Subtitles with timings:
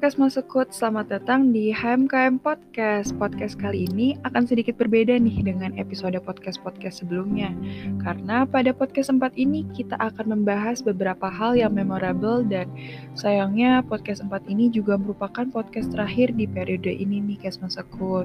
[0.00, 3.12] Kesma Sekut, selamat datang di HMKM Podcast.
[3.20, 7.52] Podcast kali ini akan sedikit berbeda nih dengan episode podcast-podcast sebelumnya.
[8.00, 12.64] Karena pada podcast sempat ini kita akan membahas beberapa hal yang memorable dan
[13.12, 18.24] sayangnya podcast sempat ini juga merupakan podcast terakhir di periode ini nih Kesma Sekut.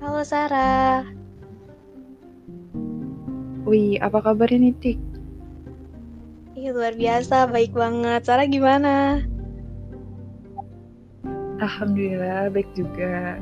[0.00, 1.04] Halo Sarah.
[3.68, 4.98] Wih, apa kabarnya nih Tik?
[6.56, 8.24] Iya luar biasa, baik banget.
[8.24, 9.20] Sarah gimana?
[11.60, 13.36] Alhamdulillah, baik juga.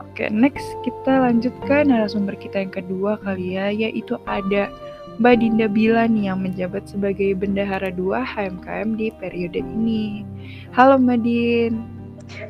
[0.00, 4.72] Oke, next kita lanjutkan narasumber kita yang kedua kali ya, yaitu ada
[5.18, 10.22] Mbak Dinda Bilan yang menjabat sebagai Bendahara 2 HMKM di periode ini.
[10.70, 11.82] Halo Mbak Din.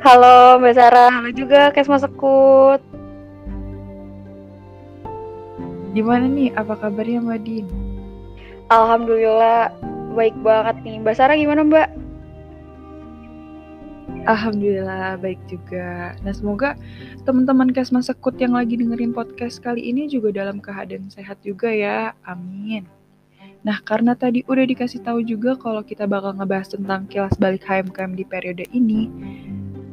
[0.05, 2.84] Halo Mbak Sarah, halo juga Kesma Sekut.
[5.96, 7.64] Gimana nih, apa kabarnya Mbak Din?
[8.68, 9.73] Alhamdulillah,
[10.12, 11.01] baik banget nih.
[11.01, 11.89] Mbak Sarah gimana Mbak?
[14.29, 16.13] Alhamdulillah baik juga.
[16.20, 16.77] Nah semoga
[17.24, 22.13] teman-teman Kesma Sekut yang lagi dengerin podcast kali ini juga dalam keadaan sehat juga ya.
[22.29, 22.85] Amin.
[23.64, 28.13] Nah karena tadi udah dikasih tahu juga kalau kita bakal ngebahas tentang kilas balik HMKM
[28.17, 29.08] di periode ini,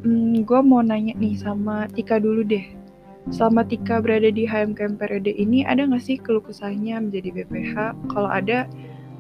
[0.03, 2.64] hmm, gue mau nanya nih sama Tika dulu deh.
[3.34, 7.97] Selama Tika berada di HMKM periode ini, ada nggak sih keluh kesahnya menjadi BPH?
[8.14, 8.70] Kalau ada,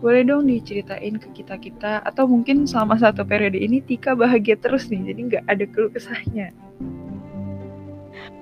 [0.03, 5.13] boleh dong diceritain ke kita-kita atau mungkin selama satu periode ini Tika bahagia terus nih
[5.13, 6.51] jadi nggak ada keluh kesahnya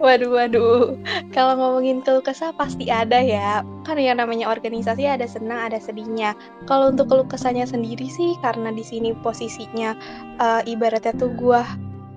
[0.01, 0.97] Waduh, waduh.
[1.31, 3.61] Kalau ngomongin keluh kesah pasti ada ya.
[3.85, 6.33] Kan yang namanya organisasi ada senang, ada sedihnya.
[6.65, 9.95] Kalau untuk keluh kesahnya sendiri sih, karena di sini posisinya
[10.41, 11.61] uh, ibaratnya tuh gue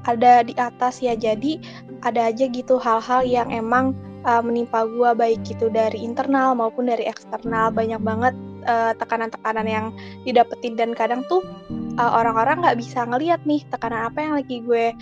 [0.09, 1.15] ada di atas ya.
[1.15, 1.63] Jadi
[2.03, 3.93] ada aja gitu hal-hal yang emang
[4.25, 7.71] uh, menimpa gue baik gitu dari internal maupun dari eksternal.
[7.71, 8.35] Banyak banget
[8.67, 9.87] uh, tekanan-tekanan yang
[10.27, 10.75] didapetin.
[10.77, 11.43] Dan kadang tuh
[11.97, 14.93] uh, orang-orang nggak bisa ngeliat nih tekanan apa yang lagi gue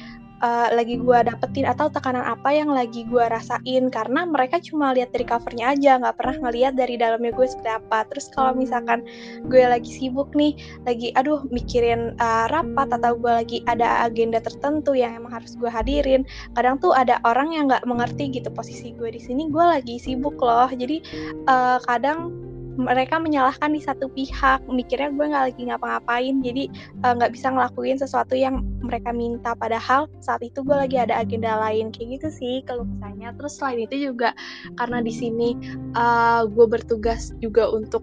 [0.45, 3.89] uh, lagi gue dapetin atau tekanan apa yang lagi gue rasain.
[3.89, 8.05] Karena mereka cuma lihat dari covernya aja nggak pernah ngeliat dari dalamnya gue seperti apa.
[8.13, 9.01] Terus kalau misalkan
[9.49, 10.53] gue lagi sibuk nih
[10.85, 15.71] lagi aduh mikirin uh, rapat atau gue lagi ada agenda tertentu yang emang harus gue
[15.73, 19.49] hadirin kadang tuh ada orang yang nggak mengerti gitu posisi gue di sini.
[19.49, 20.69] Gue lagi sibuk loh.
[20.69, 21.01] Jadi
[21.49, 22.44] uh, kadang
[22.75, 24.67] mereka menyalahkan di satu pihak.
[24.67, 26.65] Mikirnya gue nggak lagi ngapa-ngapain jadi
[27.05, 29.55] eh, nggak uh, bisa ngelakuin sesuatu yang mereka minta.
[29.55, 31.95] Padahal saat itu gue lagi ada agenda lain.
[31.95, 34.35] Kayak gitu sih kalau misalnya terus selain itu juga
[34.79, 35.57] karena di sini
[35.95, 38.03] uh, gue bertugas juga untuk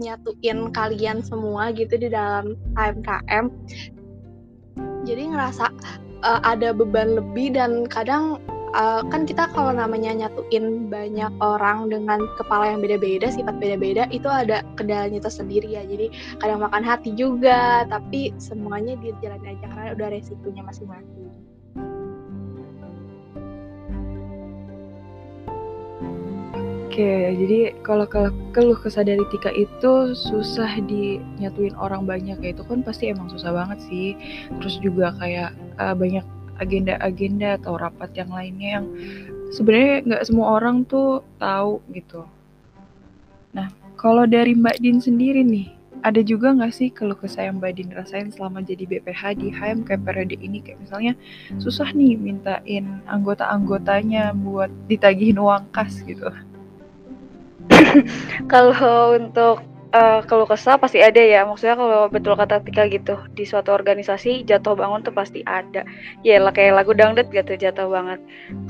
[0.00, 3.52] nyatuin kalian semua gitu di dalam AMKM
[5.04, 5.68] jadi ngerasa
[6.24, 8.40] uh, ada beban lebih dan kadang
[8.74, 14.26] uh, kan kita kalau namanya nyatuin banyak orang dengan kepala yang beda-beda, sifat beda-beda, itu
[14.26, 15.82] ada kendalanya tersendiri ya.
[15.86, 21.30] Jadi kadang makan hati juga, tapi semuanya jalan aja karena udah resikonya masing-masing.
[26.90, 28.02] Oke, jadi kalau
[28.50, 33.54] keluh kesah dari Tika itu susah dinyatuin orang banyak ya itu kan pasti emang susah
[33.54, 34.18] banget sih.
[34.58, 36.26] Terus juga kayak uh, banyak
[36.60, 38.86] agenda-agenda atau rapat yang lainnya yang
[39.50, 42.22] sebenarnya nggak semua orang tuh tahu gitu.
[43.56, 47.72] Nah, kalau dari Mbak Din sendiri nih, ada juga nggak sih kalau kesah yang Mbak
[47.76, 50.62] Din rasain selama jadi BPH di HMK periode ini?
[50.62, 51.12] Kayak misalnya
[51.58, 56.30] susah nih mintain anggota-anggotanya buat ditagihin uang kas gitu.
[58.52, 59.64] kalau untuk
[59.94, 64.46] uh, keluh kesah pasti ada ya maksudnya kalau betul kata Tika gitu di suatu organisasi
[64.46, 65.86] jatuh bangun tuh pasti ada
[66.26, 68.18] ya kayak lagu dangdut gitu jatuh banget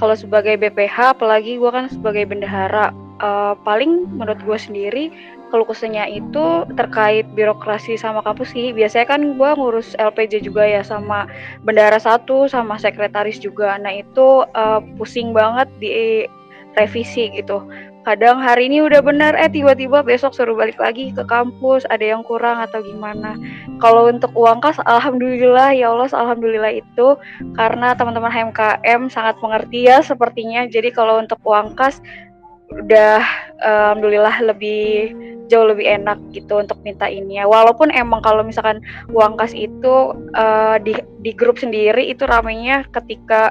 [0.01, 5.05] kalau sebagai BPH apalagi gue kan sebagai bendahara uh, paling menurut gue sendiri
[5.51, 8.71] keluh kesahnya itu terkait birokrasi sama kampus sih.
[8.71, 11.27] Biasanya kan gue ngurus LPJ juga ya sama
[11.67, 13.75] bendara satu sama sekretaris juga.
[13.83, 16.25] Nah itu uh, pusing banget di
[16.79, 17.67] revisi gitu.
[18.01, 22.25] Kadang hari ini udah benar, eh tiba-tiba besok suruh balik lagi ke kampus, ada yang
[22.25, 23.37] kurang atau gimana.
[23.77, 27.21] Kalau untuk uang kas, alhamdulillah ya Allah, alhamdulillah itu
[27.61, 30.65] karena teman-teman HMKM sangat mengerti ya sepertinya.
[30.65, 32.01] Jadi kalau untuk uang kas
[32.71, 33.21] udah
[33.61, 35.11] alhamdulillah lebih
[35.51, 38.79] jauh lebih enak gitu untuk minta ini ya walaupun emang kalau misalkan
[39.11, 40.95] uang kas itu uh, di
[41.27, 43.51] di grup sendiri itu ramenya ketika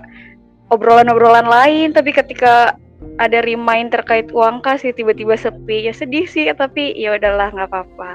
[0.71, 2.79] obrolan-obrolan lain tapi ketika
[3.19, 5.85] ada remind terkait uang kas ya tiba-tiba sepi.
[5.85, 8.11] Ya sedih sih tapi ya udahlah nggak apa-apa.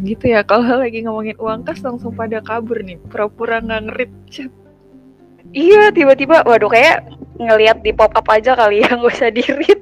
[0.00, 2.96] Gitu ya kalau lagi ngomongin uang kas langsung pada kabur nih.
[3.12, 4.52] Pura-pura nggak ngerit chat
[5.54, 7.06] iya tiba-tiba waduh kayak
[7.38, 9.80] ngelihat di pop up aja kali ya nggak usah dirit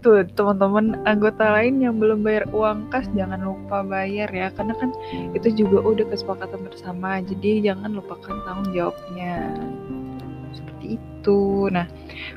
[0.00, 4.90] tuh teman-teman anggota lain yang belum bayar uang kas jangan lupa bayar ya karena kan
[5.36, 9.54] itu juga udah kesepakatan bersama jadi jangan lupakan tanggung jawabnya.
[10.50, 11.70] Seperti itu.
[11.70, 11.86] Nah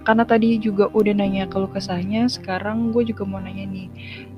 [0.03, 3.87] karena tadi juga udah nanya kalau kesahnya sekarang gue juga mau nanya nih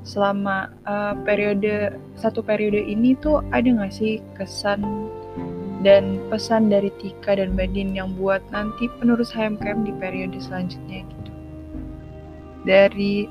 [0.05, 4.85] selama uh, periode satu periode ini tuh ada nggak sih kesan
[5.85, 11.05] dan pesan dari Tika dan Badin yang buat nanti penerus HMKM di periode selanjutnya.
[12.65, 13.29] Dari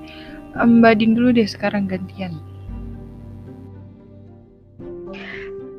[0.55, 2.39] Mbak Din dulu deh sekarang gantian.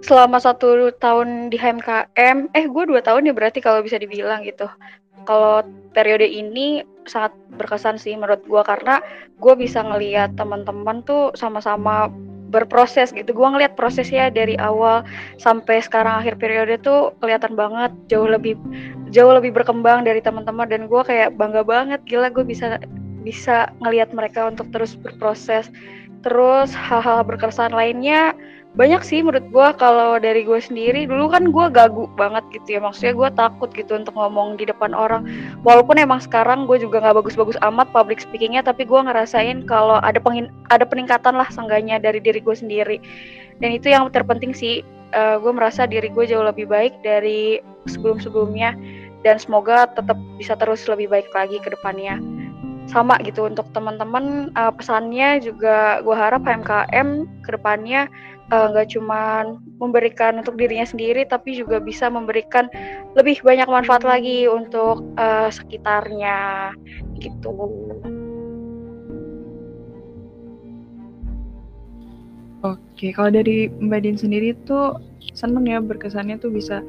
[0.05, 4.69] Selama satu tahun di HMKM, eh gue dua tahun ya berarti kalau bisa dibilang gitu.
[5.25, 5.65] Kalau
[5.97, 9.01] periode ini sangat berkesan sih menurut gue karena
[9.41, 12.13] gue bisa ngeliat teman-teman tuh sama-sama
[12.53, 13.33] berproses gitu.
[13.33, 15.01] Gue ngeliat prosesnya dari awal
[15.41, 18.53] sampai sekarang akhir periode tuh kelihatan banget jauh lebih
[19.09, 22.77] jauh lebih berkembang dari teman-teman dan gue kayak bangga banget gila gue bisa
[23.25, 25.73] bisa ngelihat mereka untuk terus berproses.
[26.21, 28.37] Terus hal-hal berkesan lainnya
[28.75, 32.79] banyak sih menurut gue kalau dari gue sendiri dulu kan gue gagu banget gitu ya.
[32.83, 35.23] Maksudnya gue takut gitu untuk ngomong di depan orang.
[35.63, 40.19] Walaupun emang sekarang gue juga nggak bagus-bagus amat public speakingnya tapi gue ngerasain kalau ada
[40.19, 42.97] pengin ada peningkatan lah seenggaknya dari diri gue sendiri.
[43.63, 44.85] Dan itu yang terpenting sih.
[45.15, 48.75] Uh, gue merasa diri gue jauh lebih baik dari sebelum-sebelumnya.
[49.23, 52.19] Dan semoga tetap bisa terus lebih baik lagi ke depannya
[52.85, 58.07] sama gitu untuk teman-teman uh, pesannya juga gue harap HMKM ke depannya
[58.45, 59.21] Eh, nggak uh, cuma
[59.81, 62.69] memberikan untuk dirinya sendiri tapi juga bisa memberikan
[63.17, 66.69] lebih banyak manfaat lagi untuk uh, sekitarnya
[67.17, 67.49] gitu.
[72.61, 75.01] Oke, kalau dari Mbak Din sendiri tuh
[75.33, 76.85] seneng ya berkesannya tuh bisa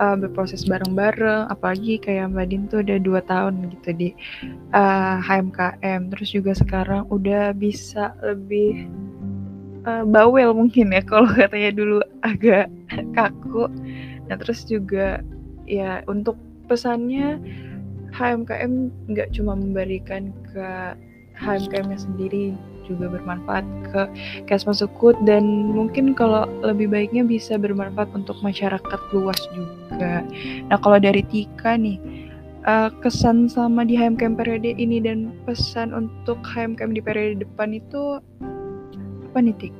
[0.00, 4.08] uh, berproses bareng-bareng, apalagi kayak Mbak Din tuh udah dua tahun gitu di
[4.74, 8.88] uh, HMKM, terus juga sekarang udah bisa lebih
[9.86, 12.70] uh, bawel mungkin ya kalau katanya dulu agak
[13.16, 13.70] kaku.
[14.26, 15.20] Nah terus juga
[15.68, 16.36] ya untuk
[16.66, 17.40] pesannya
[18.14, 18.72] HMKM
[19.10, 20.96] nggak cuma memberikan ke
[21.34, 22.54] HMKM-nya sendiri
[22.84, 24.02] juga bermanfaat ke
[24.48, 30.22] Kesma Sukut dan mungkin kalau lebih baiknya bisa bermanfaat untuk masyarakat luas juga.
[30.68, 31.98] Nah kalau dari Tika nih
[32.68, 38.18] uh, kesan sama di HMKM periode ini dan pesan untuk HMKM di periode depan itu
[39.30, 39.74] apa nih Tik?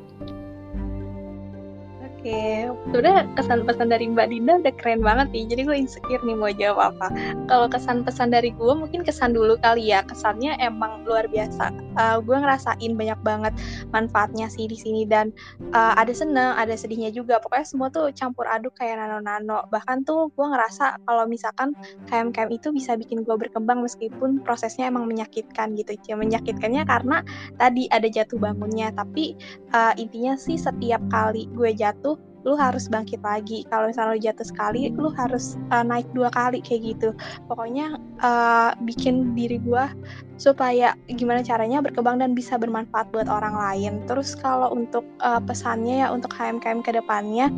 [2.24, 5.44] Oke, udah kesan pesan dari Mbak Dinda udah keren banget nih.
[5.44, 7.12] Jadi gue insecure nih mau jawab apa.
[7.52, 10.00] Kalau kesan pesan dari gue mungkin kesan dulu kali ya.
[10.08, 11.68] Kesannya emang luar biasa.
[11.94, 13.54] Uh, gue ngerasain banyak banget
[13.90, 15.30] manfaatnya sih di sini dan
[15.72, 17.38] uh, ada seneng, ada sedihnya juga.
[17.40, 19.66] Pokoknya semua tuh campur aduk kayak nano-nano.
[19.70, 21.72] Bahkan tuh gue ngerasa kalau misalkan
[22.10, 25.96] KM-KM itu bisa bikin gue berkembang meskipun prosesnya emang menyakitkan gitu.
[26.06, 27.22] Ya menyakitkannya karena
[27.56, 28.92] tadi ada jatuh bangunnya.
[28.94, 29.34] Tapi
[29.72, 34.46] uh, intinya sih setiap kali gue jatuh lu harus bangkit lagi kalau misalnya lu jatuh
[34.46, 37.10] sekali lu harus uh, naik dua kali kayak gitu
[37.48, 39.88] pokoknya uh, bikin diri gua
[40.36, 43.92] supaya gimana caranya berkembang dan bisa bermanfaat buat orang lain.
[44.10, 47.50] Terus kalau untuk uh, pesannya ya untuk HMKM ke depannya,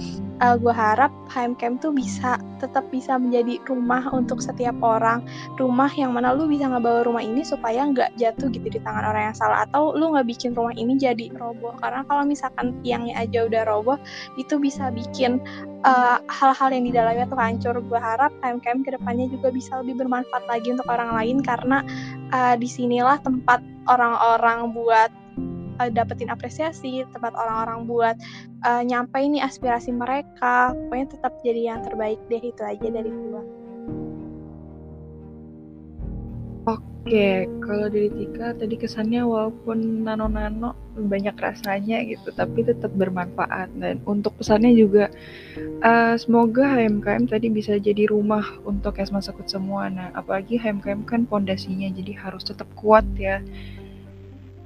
[0.45, 5.25] uh, gue harap HMKM tuh bisa tetap bisa menjadi rumah untuk setiap orang.
[5.57, 9.33] Rumah yang mana lu bisa ngebawa rumah ini supaya nggak jatuh gitu di tangan orang
[9.33, 11.77] yang salah atau lu nggak bikin rumah ini jadi roboh.
[11.81, 13.99] Karena kalau misalkan tiangnya aja udah roboh,
[14.37, 15.41] itu bisa bikin
[15.87, 17.75] eh, hal-hal yang di dalamnya tuh hancur.
[17.87, 21.87] Gue harap HMKM ke depannya juga bisa lebih bermanfaat lagi untuk orang lain karena
[22.35, 25.11] uh, di sinilah tempat orang-orang buat
[25.79, 28.17] uh, dapetin apresiasi, tempat orang-orang buat
[28.67, 30.75] uh, nyampe ini aspirasi mereka.
[30.75, 33.66] Pokoknya tetap jadi yang terbaik deh itu aja dari gue.
[36.67, 44.03] Oke, kalau dari Tika tadi kesannya walaupun nano-nano banyak rasanya gitu, tapi tetap bermanfaat dan
[44.03, 45.07] untuk pesannya juga
[45.87, 49.87] uh, semoga HMKM tadi bisa jadi rumah untuk Esma Sekut semua.
[49.87, 53.39] Nah, apalagi HMKM kan pondasinya jadi harus tetap kuat ya.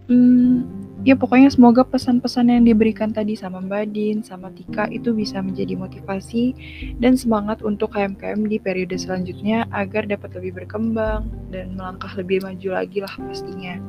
[0.08, 5.40] Hmm, ya pokoknya semoga pesan-pesan yang diberikan tadi sama Mbak Din, sama Tika itu bisa
[5.40, 6.52] menjadi motivasi
[7.00, 12.68] dan semangat untuk KMKM di periode selanjutnya agar dapat lebih berkembang dan melangkah lebih maju
[12.76, 13.80] lagi lah pastinya.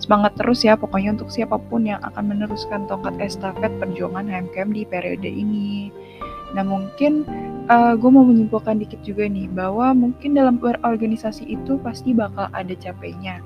[0.00, 4.82] Semangat terus ya pokoknya untuk siapa pun yang akan meneruskan tongkat estafet perjuangan HMKM di
[4.84, 5.88] periode ini.
[6.52, 7.24] Nah mungkin
[7.70, 12.74] uh, gue mau menyimpulkan dikit juga nih bahwa mungkin dalam berorganisasi itu pasti bakal ada
[12.74, 13.38] capeknya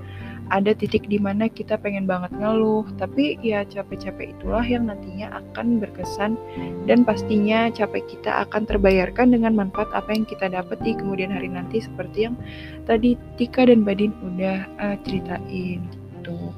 [0.52, 5.80] ada titik di mana kita pengen banget ngeluh, tapi ya capek-capek itulah yang nantinya akan
[5.80, 6.36] berkesan
[6.84, 11.48] dan pastinya capek kita akan terbayarkan dengan manfaat apa yang kita dapat di kemudian hari
[11.48, 12.36] nanti seperti yang
[12.84, 16.52] tadi Tika dan Badin udah uh, ceritain gitu.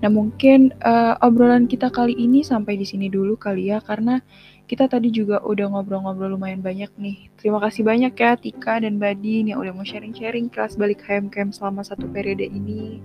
[0.00, 4.24] Nah mungkin uh, obrolan kita kali ini sampai di sini dulu kali ya karena
[4.70, 7.26] kita tadi juga udah ngobrol-ngobrol lumayan banyak nih.
[7.42, 11.82] Terima kasih banyak ya Tika dan Badin yang udah mau sharing-sharing kelas balik HMKM selama
[11.82, 13.02] satu periode ini.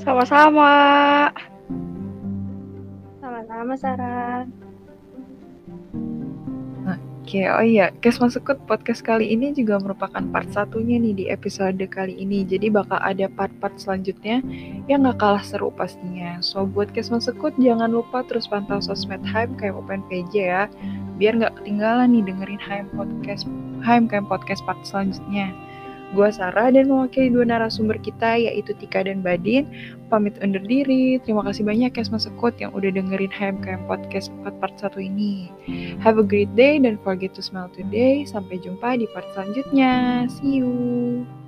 [0.00, 0.72] Sama-sama.
[3.20, 4.65] Sama-sama Sarah.
[7.26, 11.82] Oke, oh iya, Kes Masukut podcast kali ini juga merupakan part satunya nih di episode
[11.90, 12.46] kali ini.
[12.46, 14.46] Jadi bakal ada part-part selanjutnya
[14.86, 16.38] yang gak kalah seru pastinya.
[16.38, 20.70] So, buat Kes Masukut jangan lupa terus pantau sosmed kayak Open PJ ya.
[21.18, 23.50] Biar gak ketinggalan nih dengerin Hype Podcast,
[23.82, 25.50] Hype kayak Podcast part selanjutnya.
[26.14, 29.66] Gue Sarah dan mewakili dua narasumber kita yaitu Tika dan Badin.
[30.06, 31.18] Pamit undur diri.
[31.26, 35.50] Terima kasih banyak ya Sekut yang udah dengerin HMKM Podcast part part 1 ini.
[35.98, 38.22] Have a great day dan forget to smile today.
[38.22, 40.26] Sampai jumpa di part selanjutnya.
[40.30, 41.45] See you.